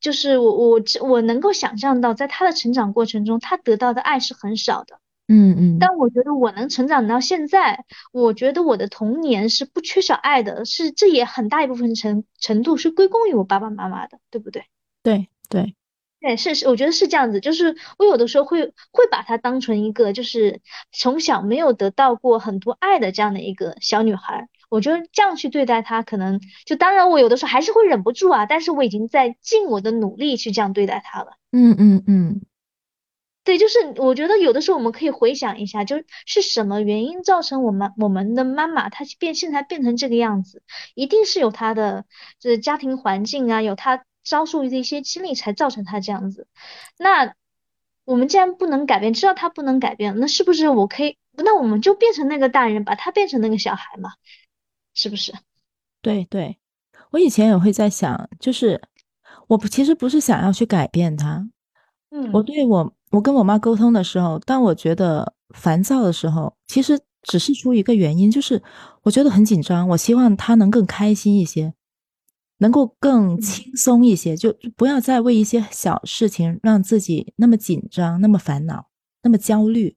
[0.02, 4.98] 就是我我我能够想象到，在他的成长过程中，他得到的爱是很少的。
[5.28, 14.64] 嗯嗯，但我觉得我能成长到现在，我觉得我的童年是不缺少爱的，是这也很大一部分程程度是归功于我爸爸妈妈的，对不对？
[15.04, 15.74] 对对
[16.20, 20.60] 对，是是，我觉得是这样子，就是我有的时候会会把她当成一个就是
[20.92, 31.36] 从小没有得到过很多爱的这样的一个小女孩，我觉得这样去对待他，可能就当然我有的时候还是会忍不住啊，但是我已经在尽我的努力去这样对待他了。
[31.50, 32.40] 嗯嗯嗯。
[33.44, 40.62] 对，就是我觉得有的时候我们可以回想一下，就是什么原因造成我们我们的妈妈她变现在变成这个样子，
[40.94, 42.06] 一定是有她的
[42.40, 46.46] 就是家庭环境啊，有她遭受的一些经历才造成她这样子。
[46.98, 47.34] 那
[48.06, 51.18] 我们既然不能改变，知道她不能改变，那是不是我可以？
[51.34, 54.10] 那我们就变成那个大人，把他变成那个小孩嘛？
[54.94, 55.32] 是不是？
[56.00, 56.58] 对对，
[57.10, 58.80] 我以前也会在想，就是
[59.48, 61.48] 我其实不是想要去改变他，
[62.10, 62.94] 嗯，我对我。
[63.12, 68.62] 我跟我妈沟通的时候，当我觉得烦躁的时候，其实只是出于一个原因，就是
[69.02, 69.86] 我觉得很紧张。
[69.86, 71.74] 我希望他能更开心一些，
[72.56, 78.86] 能够更轻松一些，就不要再为一些小事情让自己那么紧张、那么烦恼、
[79.22, 79.94] 那么焦虑。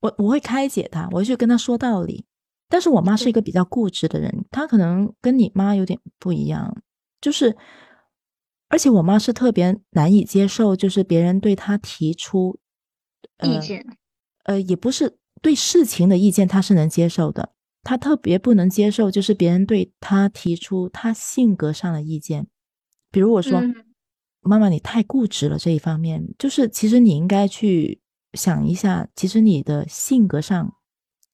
[0.00, 2.24] 我我会开解他，我会去跟他说道理。
[2.68, 6.76] 但是我妈是一个比较固执的人，她可能跟你妈有点不一样，
[7.20, 7.56] 就是。
[8.70, 12.58] 而且我妈是特别难以接受，就是别人对她提出
[13.44, 13.86] 意见，
[14.44, 17.52] 呃，也不是对事情的意见，她是能接受的。
[17.84, 22.48] 她特别不能接受，就是别人对她提出她性格上的意见。
[23.12, 23.62] 比如我说
[24.42, 28.00] ：“妈妈，你太固执了。”这一方面，就是其实你应该去
[28.32, 30.74] 想一下，其实你的性格上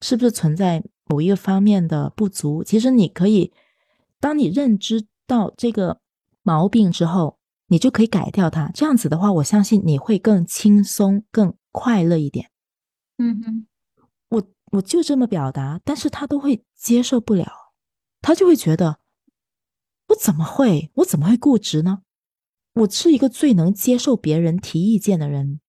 [0.03, 2.65] 是不是存在某一个方面的不足？
[2.65, 3.53] 其实你可以，
[4.21, 6.01] 当你认知到这个。
[6.43, 8.71] 毛病之后，你就可以改掉它。
[8.73, 12.51] 这样子的话，我相信你会更轻松、更快乐一点。
[13.19, 13.67] 嗯哼，
[14.31, 14.43] 我
[14.73, 17.47] 我就这么表达，但是他都会接受不了，
[18.23, 19.01] 他就会觉得
[20.09, 22.05] 我怎么会，我怎么会固执呢？
[22.73, 25.61] 我是一个最能接受别人提意见的人。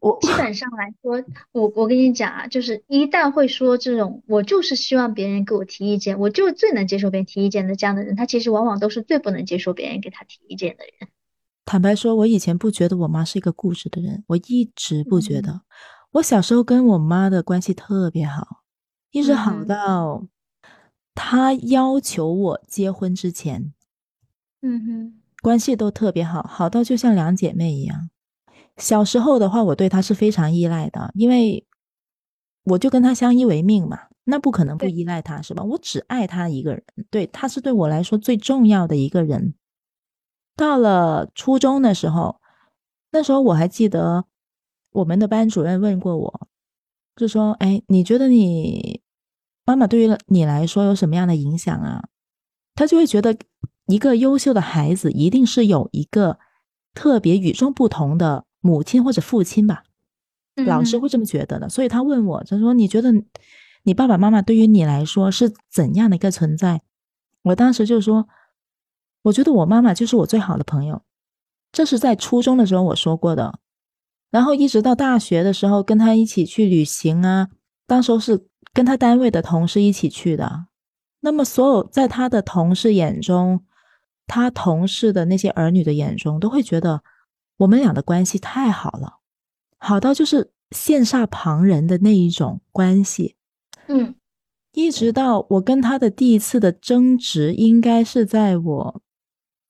[0.00, 11.08] 我基本上来说，我我跟你讲啊，就是一旦会说这种，我就是希望别人给我提意见，我就最能接受别人提意见的这样的人，他其实往往都是最不能接受别人给他提意见的人。
[11.64, 15.62] 坦白说，我以前不觉得我妈是一个固执的人，我一直不觉得。
[16.12, 18.62] 我小时候跟我妈的关系特别好，
[19.10, 20.26] 一直好到
[21.14, 23.72] 她要求我结婚之前，
[24.62, 28.10] 嗯哼，关系都特别好，好到就像两姐妹一样。
[28.76, 31.66] 小时候的话，我对他是非常依赖的，因为
[32.64, 35.62] 我就跟他相依为命嘛，那不可能不依赖他，是吧？
[35.64, 39.54] 我只爱他一个人，对，他是对我来说最重要的一个人。
[40.56, 42.40] 到了初中的时候，
[43.12, 44.26] 那时候我还记得
[44.90, 46.48] 我们的班主任问过我，
[47.14, 49.00] 就说：“哎，你觉得你
[49.64, 52.08] 妈妈对于你来说有什么样的影响啊？”
[52.74, 53.36] 他就会觉得
[53.86, 56.38] 一个优秀的孩子一定是有一个
[56.92, 58.44] 特别与众不同的。
[58.66, 59.84] 母亲或者父亲吧，
[60.66, 61.68] 老师会这么觉得的。
[61.68, 63.12] 所以他问我，他说：“你觉得
[63.84, 66.82] 你爸爸妈妈对于你来说是怎样的一个存在？”
[67.42, 68.28] 我当时就说
[69.22, 71.02] ：“我觉得我妈妈就是我最好的朋友。”
[71.70, 73.60] 这是在初中的时候我说过的。
[74.30, 77.48] 然后一直到大学的时候，跟他一起去旅行啊，
[77.86, 80.66] 当时候是跟他单位的同事一起去的。
[81.20, 83.64] 那么，所有在他的同事眼中，
[84.26, 87.02] 他同事的那些儿女的眼中，都会觉得
[87.58, 89.20] 我们俩的关系太好了，
[89.78, 93.36] 好到就是羡煞旁人的那一种关系。
[93.88, 94.14] 嗯，
[94.72, 99.02] 一直到我跟他的第一次的争执，应该是在我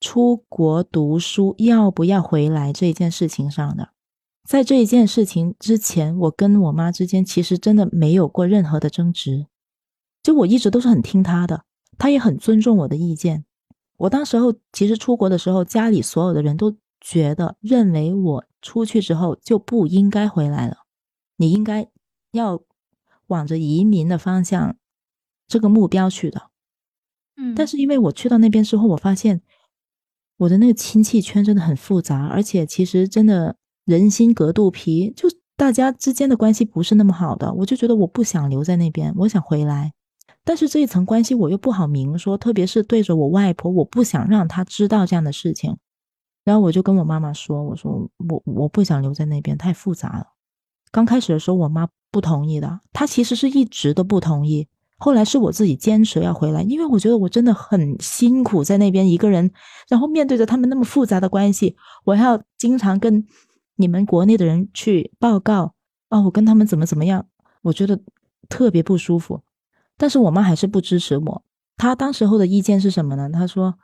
[0.01, 3.91] 出国读书要不要回来这件事情上的。
[4.49, 9.47] 在这一件事情之前，我跟我妈之间其实真的没有过任何的争执。
[10.23, 11.65] 就我一直都是很听他的，
[11.99, 13.45] 他也很尊重我的意见。
[13.97, 16.77] 我当时候其实出国的时候，家里所有的人都
[17.09, 20.79] 觉得认为我出去之后就不应该回来了，
[21.37, 21.89] 你应该
[22.33, 22.61] 要
[23.29, 24.77] 往着移民的方向
[25.47, 26.51] 这个目标去的。
[27.37, 29.41] 嗯，但是因为我去到那边之后，我发现
[30.39, 37.55] 我的那个亲戚圈真的很复杂，而且其实真的人心隔肚皮，就大家之间的关系不是那么好的。
[37.55, 39.93] 我就觉得我不想留在那边，我想回来。
[40.43, 45.79] 但是这一层关系我又不好明说，特别是对着我外婆，我不想让她知道这样的事情。
[46.47, 50.29] 然后我就跟我妈妈说：“我说我我不想留在那边，太复杂了。”
[50.93, 54.69] 刚开始的时候，我妈不同意的，她其实是一直都不同意。
[54.97, 59.51] 后来是我自己坚持要回来，因为我觉得我真的很辛苦在那边一个人，
[59.89, 63.27] 然后面对着他们那么复杂的关系，我还要经常跟
[63.75, 65.75] 你们国内的人去报告
[66.11, 67.27] 哦，我跟他们怎么怎么样，
[67.63, 68.01] 我觉得
[68.49, 69.43] 特别不舒服。
[69.99, 71.43] 但是我妈还是不支持我。
[71.77, 73.29] 她当时候的意见是什么呢？
[73.31, 73.79] 她说：“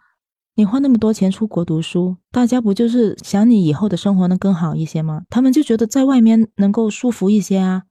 [0.55, 5.23] 你花那么多钱出国读书，大家不就是想你以后的生活能更好一些吗？
[5.31, 7.85] 他们就觉得在外面能够舒服一些啊，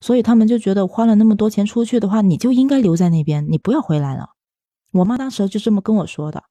[0.00, 4.30] 所以他们就觉得花了那么多钱出去的话，你就应该留在那边，你不要回来了。”
[4.94, 6.44] 我妈当时就这么跟我说的。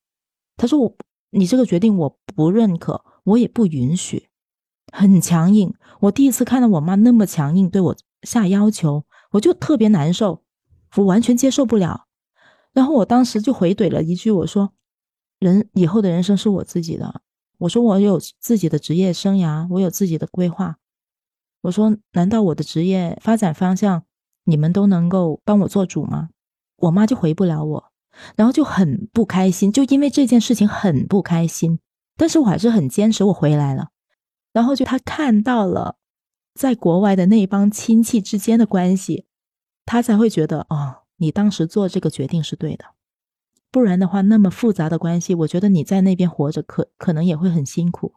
[0.57, 0.93] 她说：“我
[1.29, 4.27] 你这个决定我不认可，我也不允许。”
[4.91, 5.73] 很强硬。
[6.01, 10.43] 我第一次看到我妈那么强硬对我下要求，我就特别难受。
[10.97, 12.07] 我完全接受不了，
[12.73, 14.73] 然后我当时就回怼了一句，我说
[15.43, 17.21] ：“人以后的人生是我自己的，
[17.57, 20.77] 我说我有自己的职业生涯，我有自己的规划。
[21.61, 24.03] 我说，难道我的职业发展方向
[24.45, 26.29] 你们都能够帮我做主吗？”
[26.77, 27.91] 我妈就回不了我，
[28.35, 31.79] 然后就很不开心，就因为这件事情很不开心。
[32.17, 33.89] 但是我还是很坚持，我回来了。
[34.51, 35.97] 然后就他看到了
[36.53, 39.25] 在国外的那帮亲戚之间的关系。
[39.85, 42.85] 他才会觉得哦，你当时做这个决定是对的，
[43.73, 48.13] 不然的话，那么复杂的关系，我觉得你在那边活着可可能也会很辛苦。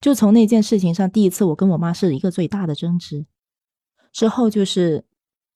[0.00, 3.26] 就从那件事情上，第一次我跟我妈是一个最大的争执，
[4.10, 5.04] 之后就是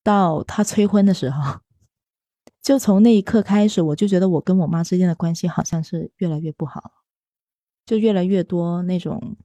[0.03, 1.61] 到他催婚的时候，
[2.61, 6.91] 就从那一刻开始，我就觉得我跟我妈之间的关系好像是越来越不好，
[7.87, 9.39] 就越来越多那种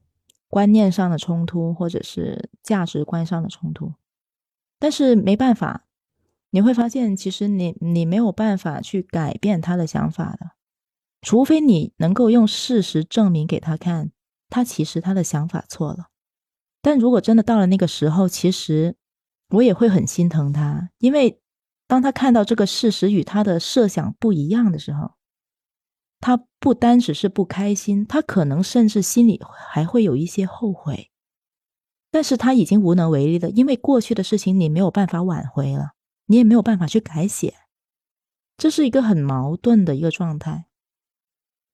[0.46, 3.94] 观念上的冲突，或者是价值观上的冲突。
[4.78, 5.86] 但是没办法，
[6.50, 10.50] 你会发现，其实你你没有办法去改变他的想法的，
[11.22, 14.10] 除非你能够用事实证明给他看，
[14.48, 16.06] 他其实他的想法错了。
[16.82, 18.96] 但如果真的到了那个时候，其实
[19.50, 21.40] 我也会很心疼他，因为
[21.86, 25.12] 当他看到这个事实与他的设想不一样的时候，
[26.20, 31.10] 他不单只是不开心，他可能甚至心里还会有一些后悔。
[32.10, 35.90] 但是他已经无能为力了，因为过去的事情你没有办法挽回了，
[36.30, 37.56] 你也没有办法去改写，
[38.56, 40.66] 这是一个很矛盾的一个状态。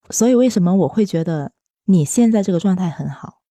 [0.09, 1.53] 所以为什么我会觉得
[1.85, 3.42] 你现在这个状态很好？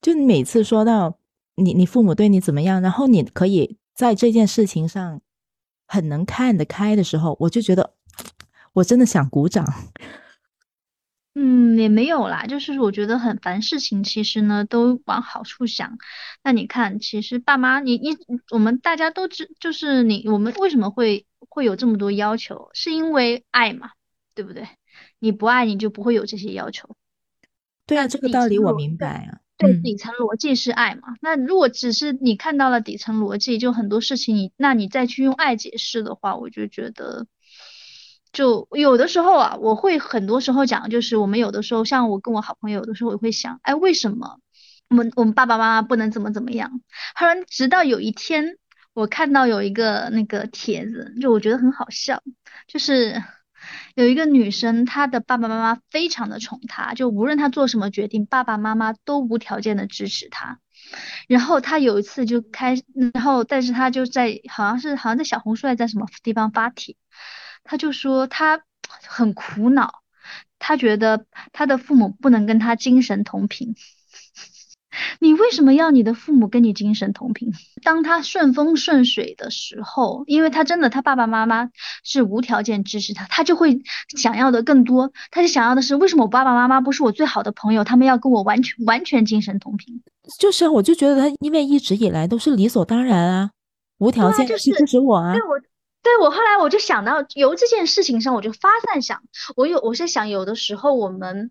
[0.00, 1.18] 就你每次说到
[1.56, 5.20] 你你父母对你怎么样，然后你可以在这件事情上
[5.88, 7.94] 很能看得开的时候，我就觉得
[8.74, 9.66] 我真的想鼓掌。
[11.36, 15.98] 嗯，也没有啦，就是我觉得很烦事情其实呢都往好处想。
[16.44, 18.16] 那你看，其实爸妈，你一
[18.50, 23.90] 我们大家都知，就是你我们为什么会会有这么多要求，是因为爱嘛，
[24.36, 24.68] 对不对？
[25.18, 26.94] 你不爱你就不会有这些要求。
[27.84, 29.40] 对啊，这个道理我明白啊。
[29.58, 31.16] 对，底层逻辑是爱嘛。
[31.20, 37.26] 那如果只是你看到了底层逻辑，就很多事情你那你再去用爱解释的话，我就觉得。
[38.34, 44.40] 就有的时候啊，我会很多时候讲，就是我们有的时候，像我跟我好朋友，有的时候我会想，哎，为什么
[44.90, 46.82] 我们我们爸爸妈妈不能怎么怎么样？
[47.14, 48.58] 后来直到有一天，
[48.92, 52.22] 我看到有一个那个帖子，就我觉得很好笑，
[52.66, 53.22] 就是
[53.94, 60.58] 有一个女生，她的爸爸妈妈非常的宠她，就无论她做什么决定，爸爸妈妈都无条件的支持她。
[61.28, 62.76] 然后他有一次就开，
[63.14, 66.94] 然后但是他就在好像是好像在小红书还在什么地方发帖，
[67.64, 68.62] 他就说他
[69.06, 70.02] 很苦恼，
[70.58, 73.74] 他觉得他的父母不能跟他精神同频。
[75.18, 77.52] 你为什么要你的父母跟你精神同频？
[77.82, 81.70] 当他顺风顺水的时候，因为他真的他爸爸妈妈
[82.04, 83.82] 是无条件支持他，他就会
[84.16, 85.12] 想要的更多。
[85.32, 87.82] 他就想要的是，为什么我爸爸妈妈不是我最好的朋友？
[87.82, 90.00] 他们要跟我完全完全精神同频。
[90.38, 93.50] 就是啊，我就觉得他因为一直以来都是理所当然啊，
[93.98, 95.32] 无条件去支持我啊。
[95.32, 95.60] 对我，
[96.04, 99.24] 对我后来我就想到由这件事情上，我就发散想，
[99.56, 101.50] 我有我是想有的时候我们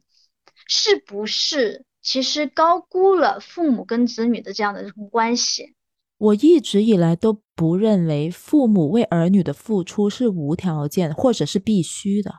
[0.70, 1.84] 是不是？
[2.02, 5.74] 其实高估了父母跟子女的这样的这种关系。
[6.18, 12.32] 我一直以来都不认为父母为儿女的付出是无条件或者是必须的。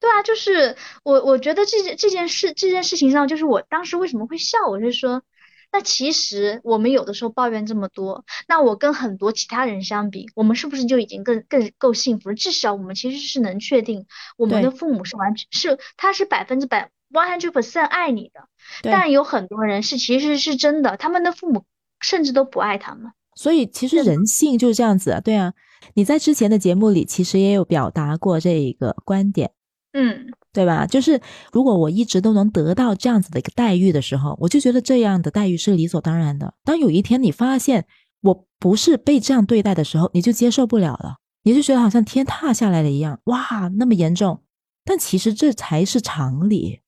[0.00, 5.22] 对啊，就是我我觉得这件这件事这件事情上，就是我当时为什么会笑，我是说，
[5.72, 12.34] 那其实我们有的时候抱怨这么多，那我跟很多其他人相比，我们是不是就已经更更够幸福了？
[12.34, 16.90] 至少我们其实是能确定，我们的父母是完全是他是百分之百。
[17.12, 18.48] one hundred percent 爱你的，
[18.82, 21.64] 但有很多人是其实是真的，他们的父母
[22.00, 23.12] 甚至都不爱他们。
[23.36, 25.52] 所以其实人性就是这样子，对啊。
[25.94, 29.52] 你在之前的节目里其实也有表达过这一个观点，
[29.98, 30.86] 嗯，对吧？
[30.86, 31.18] 就是
[31.50, 36.52] 如果我一直都能得到这样子的一个待遇的时候，我就觉得这样的待遇是理所当然的。
[36.64, 37.86] 当有一天你发现
[38.20, 44.42] 我不是被这样对待的时候，你就接受不了了，你就觉得好像天塌下来了一样，哇，那么严重。
[44.84, 46.82] 但其实这才是常理。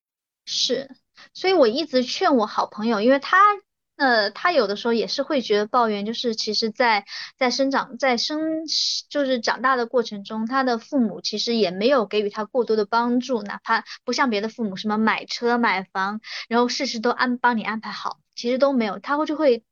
[0.44, 0.90] 是，
[1.32, 3.38] 所以我一直劝我好朋友，因为他，
[3.98, 7.04] 呃，他有的时候也是会觉得抱怨，就是其实，在
[7.36, 8.64] 在生长在生
[9.10, 19.64] 就是长大的过程中，他的父母其实也没有给予他过多的帮助，哪怕不像别的父母什么买车买房，然后事事都安帮你安排好，其实都没有，他会就会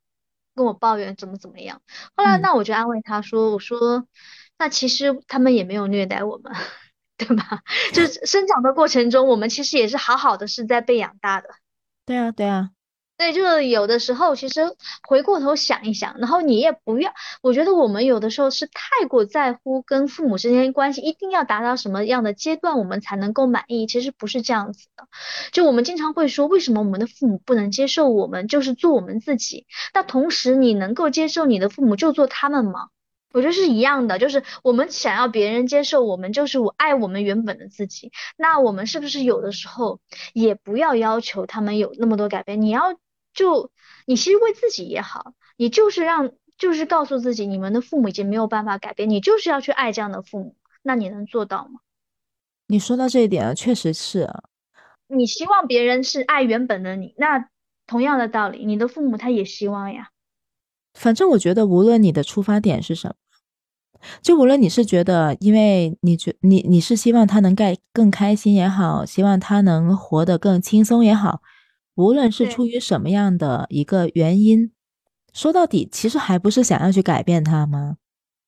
[0.55, 1.81] 跟我抱怨怎么怎么样。
[2.15, 4.07] 后来那我就安慰他说，我说
[4.59, 6.53] 那其实他们也没有虐待我们。
[7.19, 7.63] 对吧？
[7.95, 11.49] 就是生长的过程中，我们其实也是好好的，是在被养大的。
[12.05, 12.73] 对啊，对啊，
[13.17, 14.61] 对，就是有的时候，其实
[15.09, 23.87] 回过头想一想，然后你也不要，我觉得我们有的时候是太过在乎跟父母之间关系一定要达到什么样的阶段，我们才能够满意。
[23.87, 25.09] 其实不是这样子的。
[25.51, 29.67] 就我们经常会说，为什么我们的父母不能接受我们，就是做我们自己？
[29.95, 32.89] 那同时，你能够接受你的父母就做他们吗？
[33.33, 38.11] 我觉得是一样的，就是我们想要别人接受我们，就是我爱我们原本的自己。
[38.37, 40.01] 那我们是不是有的时候
[40.33, 42.63] 也不要要求他们有那么多改变？
[42.63, 42.95] 你要
[43.37, 43.71] 就
[44.07, 50.57] 你其实为自己也好，你就是让就是告诉自己，你们的父母已经没有办法改变，你就是要去爱这样的父母。
[50.83, 51.81] 那你能做到吗？
[52.69, 54.45] 你说到这一点啊，确实是啊。
[55.09, 57.49] 你希望别人是爱原本的你，那
[57.87, 60.09] 同样的道理，你的父母他也希望呀。
[60.95, 63.15] 反正我觉得，无论你的出发点是什么。
[64.23, 71.43] 就无论你是觉得，因为你觉你你是希望他能盖更开心也好，希望他能活得更轻松也好，
[71.97, 74.71] 无论是出于什么样的一个原因，
[75.33, 77.97] 说到底，其实还不是想要去改变他吗？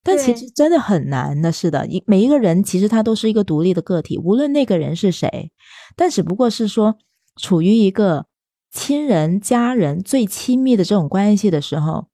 [0.04, 5.50] 但其实真的很难的，是的，一每一个人其实他都是一个独立的个体，无论那个人是谁，
[5.96, 6.96] 但只不过是说
[7.36, 8.26] 处于一个
[8.70, 12.06] 亲人、家人最亲密的这种关系的时候，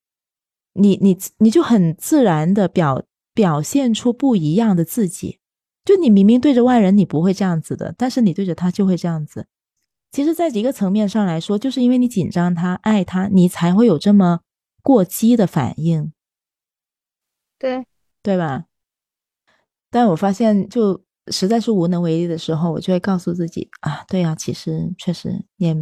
[0.73, 3.05] 你你你就很自然的表。
[3.37, 5.41] 表现出不一样的自己，
[5.85, 9.49] 就你明明对着外人你不会这样子的，但是你对着他就会这样子。
[10.15, 14.43] 其实，在一个层面上来说，就是因为你紧张他、爱他，你才会有这么
[14.81, 16.13] 过激的反应。
[17.59, 17.85] 对，
[18.23, 18.67] 对吧？
[19.91, 25.75] 但我发现，就实在是无能为力的时候，我就会告诉自己啊，对呀，其实确实也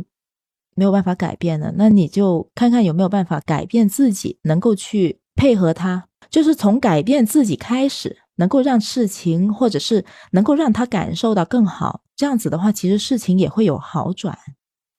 [0.75, 1.75] 没有办法改变的。
[1.77, 6.09] 那你就看看有没有办法改变自己，能够去配合他。
[6.31, 14.39] 就是从改变自己开始，能够让事情，或者是能够让他感受到更好，这样子的话，其实事情也会有好转。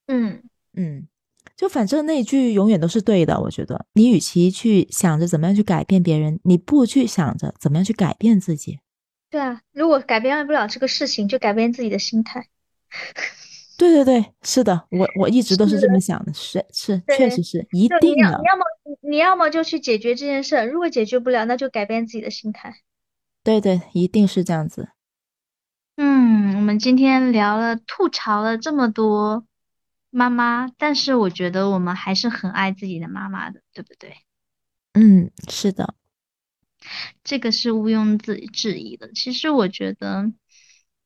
[0.08, 0.44] 嗯
[0.76, 1.08] 嗯，
[1.56, 3.40] 就反正那句永远都是对的。
[3.40, 8.80] 我觉得，你与其去想着怎么样去改变别人，你不去想着怎么样去改变自己。
[9.30, 12.48] 对啊，如果改变不了这个事情，就改变自己的心态。
[13.76, 18.16] 对对对，是的，我我一直都是这么想的，是是，确实是一定的。
[18.16, 18.64] 你要么
[19.02, 22.76] 你要么就去解决这件事，如果解决不了，那就改变自己的心态。
[23.44, 24.90] 对对，一定是这样子。
[25.98, 29.46] 嗯，我们今天聊了吐槽了这么多
[30.10, 34.16] 妈妈，但是我觉得我们还是很爱自己的妈妈的，对不对？
[34.94, 35.96] 嗯，是的，
[37.24, 39.12] 这个是毋庸置置疑的。
[39.14, 40.32] 其实我觉得，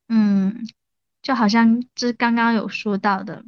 [0.08, 0.68] 嗯。
[1.24, 3.44] 就好像这刚刚有说到的，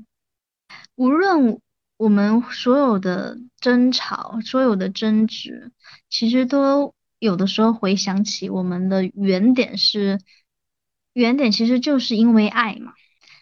[0.95, 1.61] 无论
[1.95, 5.71] 我们所有的争吵，所有的争执，
[6.09, 10.19] 其实都有的时候回想起我们的原点是，
[11.13, 12.93] 原点其实就是因为爱嘛。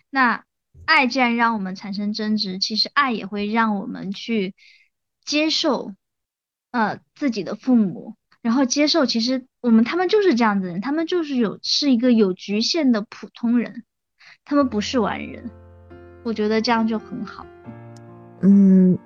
[0.10, 0.44] 那
[0.86, 4.56] 爱既然让我们产生争执，其实爱也会让我们去
[5.24, 5.94] 接受，
[6.72, 8.16] 呃，自己的父母。
[8.42, 13.84] 然后接受，其实我们他们就是这样子人，他们就是有是一个有局限的普通人，
[14.46, 15.52] 他们不是完人，
[16.24, 17.46] 我觉得这样就很好。
[18.42, 18.98] 嗯，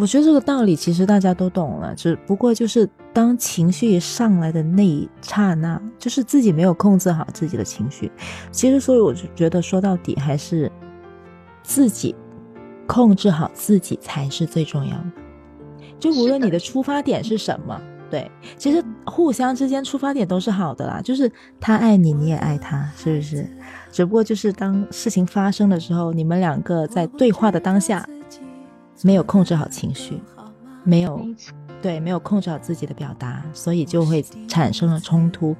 [0.00, 8.10] 我觉得这个道理其实大家都懂了，只不过就是当情绪上来的那一刹那，就是自己没有控制好自己的情绪。
[8.50, 10.72] 其实，所以我就觉得说到底还是
[11.62, 12.14] 自己
[12.86, 15.04] 控制好自己才是最重要的。
[15.98, 17.78] 就无论你的出发点是什么。
[18.10, 21.30] 对，其实互相之间出发点都是好的啦，就是
[21.60, 23.46] 他爱你，你也爱他，是不是？
[23.92, 28.04] 只不过就是当事情发生的时候，你们两个在对话的当下，
[29.02, 30.20] 没有控制好情绪，
[30.84, 31.24] 没有，
[31.80, 35.56] 对，没有控制好自己的表达，所以就会产生了冲突。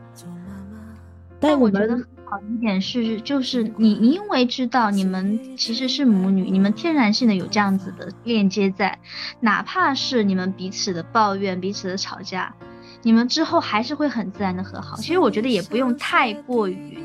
[1.38, 8.98] 但我觉得很好一点是，就是你因为知道你们其实是母女，你们天然性的有这样子的链接在，
[9.40, 12.54] 哪怕是你们彼此的抱怨、彼此的吵架，
[13.02, 14.98] 你们之后还是会很自然的和好。
[14.98, 16.98] 其实我觉得也不用太过于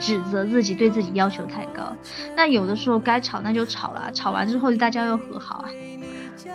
[0.00, 1.94] 指责自己，对自己要求太高。
[2.34, 5.68] 那有的时候该吵那就吵了，吵完之后大家又和好啊。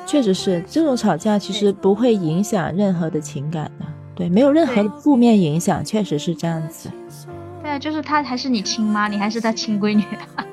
[0.05, 3.85] 确实是这种吵架，其实不会影响任何的情感的。
[4.15, 6.89] 对，没有任何的负面影响，确实是这样子。
[7.61, 10.03] 对啊，就是她还是你亲妈，你还是她亲闺女。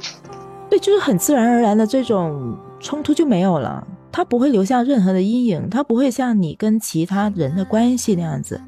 [0.68, 8.60] 对，就是很自然而然的这种冲突就没有了，他不会留下任何的阴影，他不会像你跟其他人的关系那样子。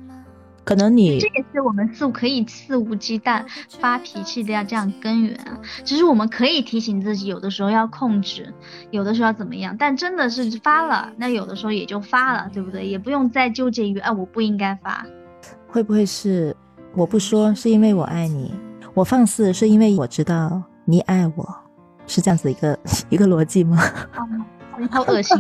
[0.65, 3.45] 可能你这也是我们肆可以肆无忌惮
[3.79, 5.59] 发脾气的呀，这样根源啊。
[5.85, 8.53] 只是我们可以提醒自己，有的时候要控制，
[8.91, 9.77] 有的时候要怎么样。
[9.79, 12.87] 但真的是发了，那有的时候也就发了，对不对？
[12.87, 15.05] 也不用再纠结于啊，我不应该发。
[15.69, 16.57] 会不会是
[16.95, 18.55] 我不说是因为我爱你，
[18.95, 21.57] 我放肆是因为我知道你爱我，
[22.07, 22.79] 是这样子一个
[23.11, 23.77] 一个逻辑吗？
[24.79, 25.37] 你好恶心，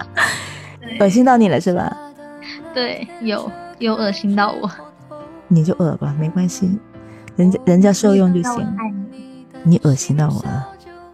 [1.00, 1.96] 恶心到你了是吧？
[2.74, 3.50] 对，有。
[3.78, 4.70] 又恶心到我，
[5.48, 6.78] 你就恶吧，没关系，
[7.36, 8.76] 人家人家受用就行。
[9.64, 10.68] 你恶心到我了。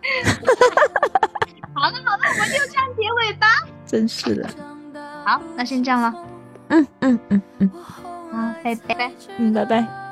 [1.75, 3.47] 好了好了，我们就这样结尾吧。
[3.87, 4.49] 真是的。
[5.25, 6.15] 好，那先这样了。
[6.69, 7.71] 嗯嗯嗯嗯。
[7.71, 9.11] 好，拜拜。
[9.39, 10.04] 嗯，拜拜。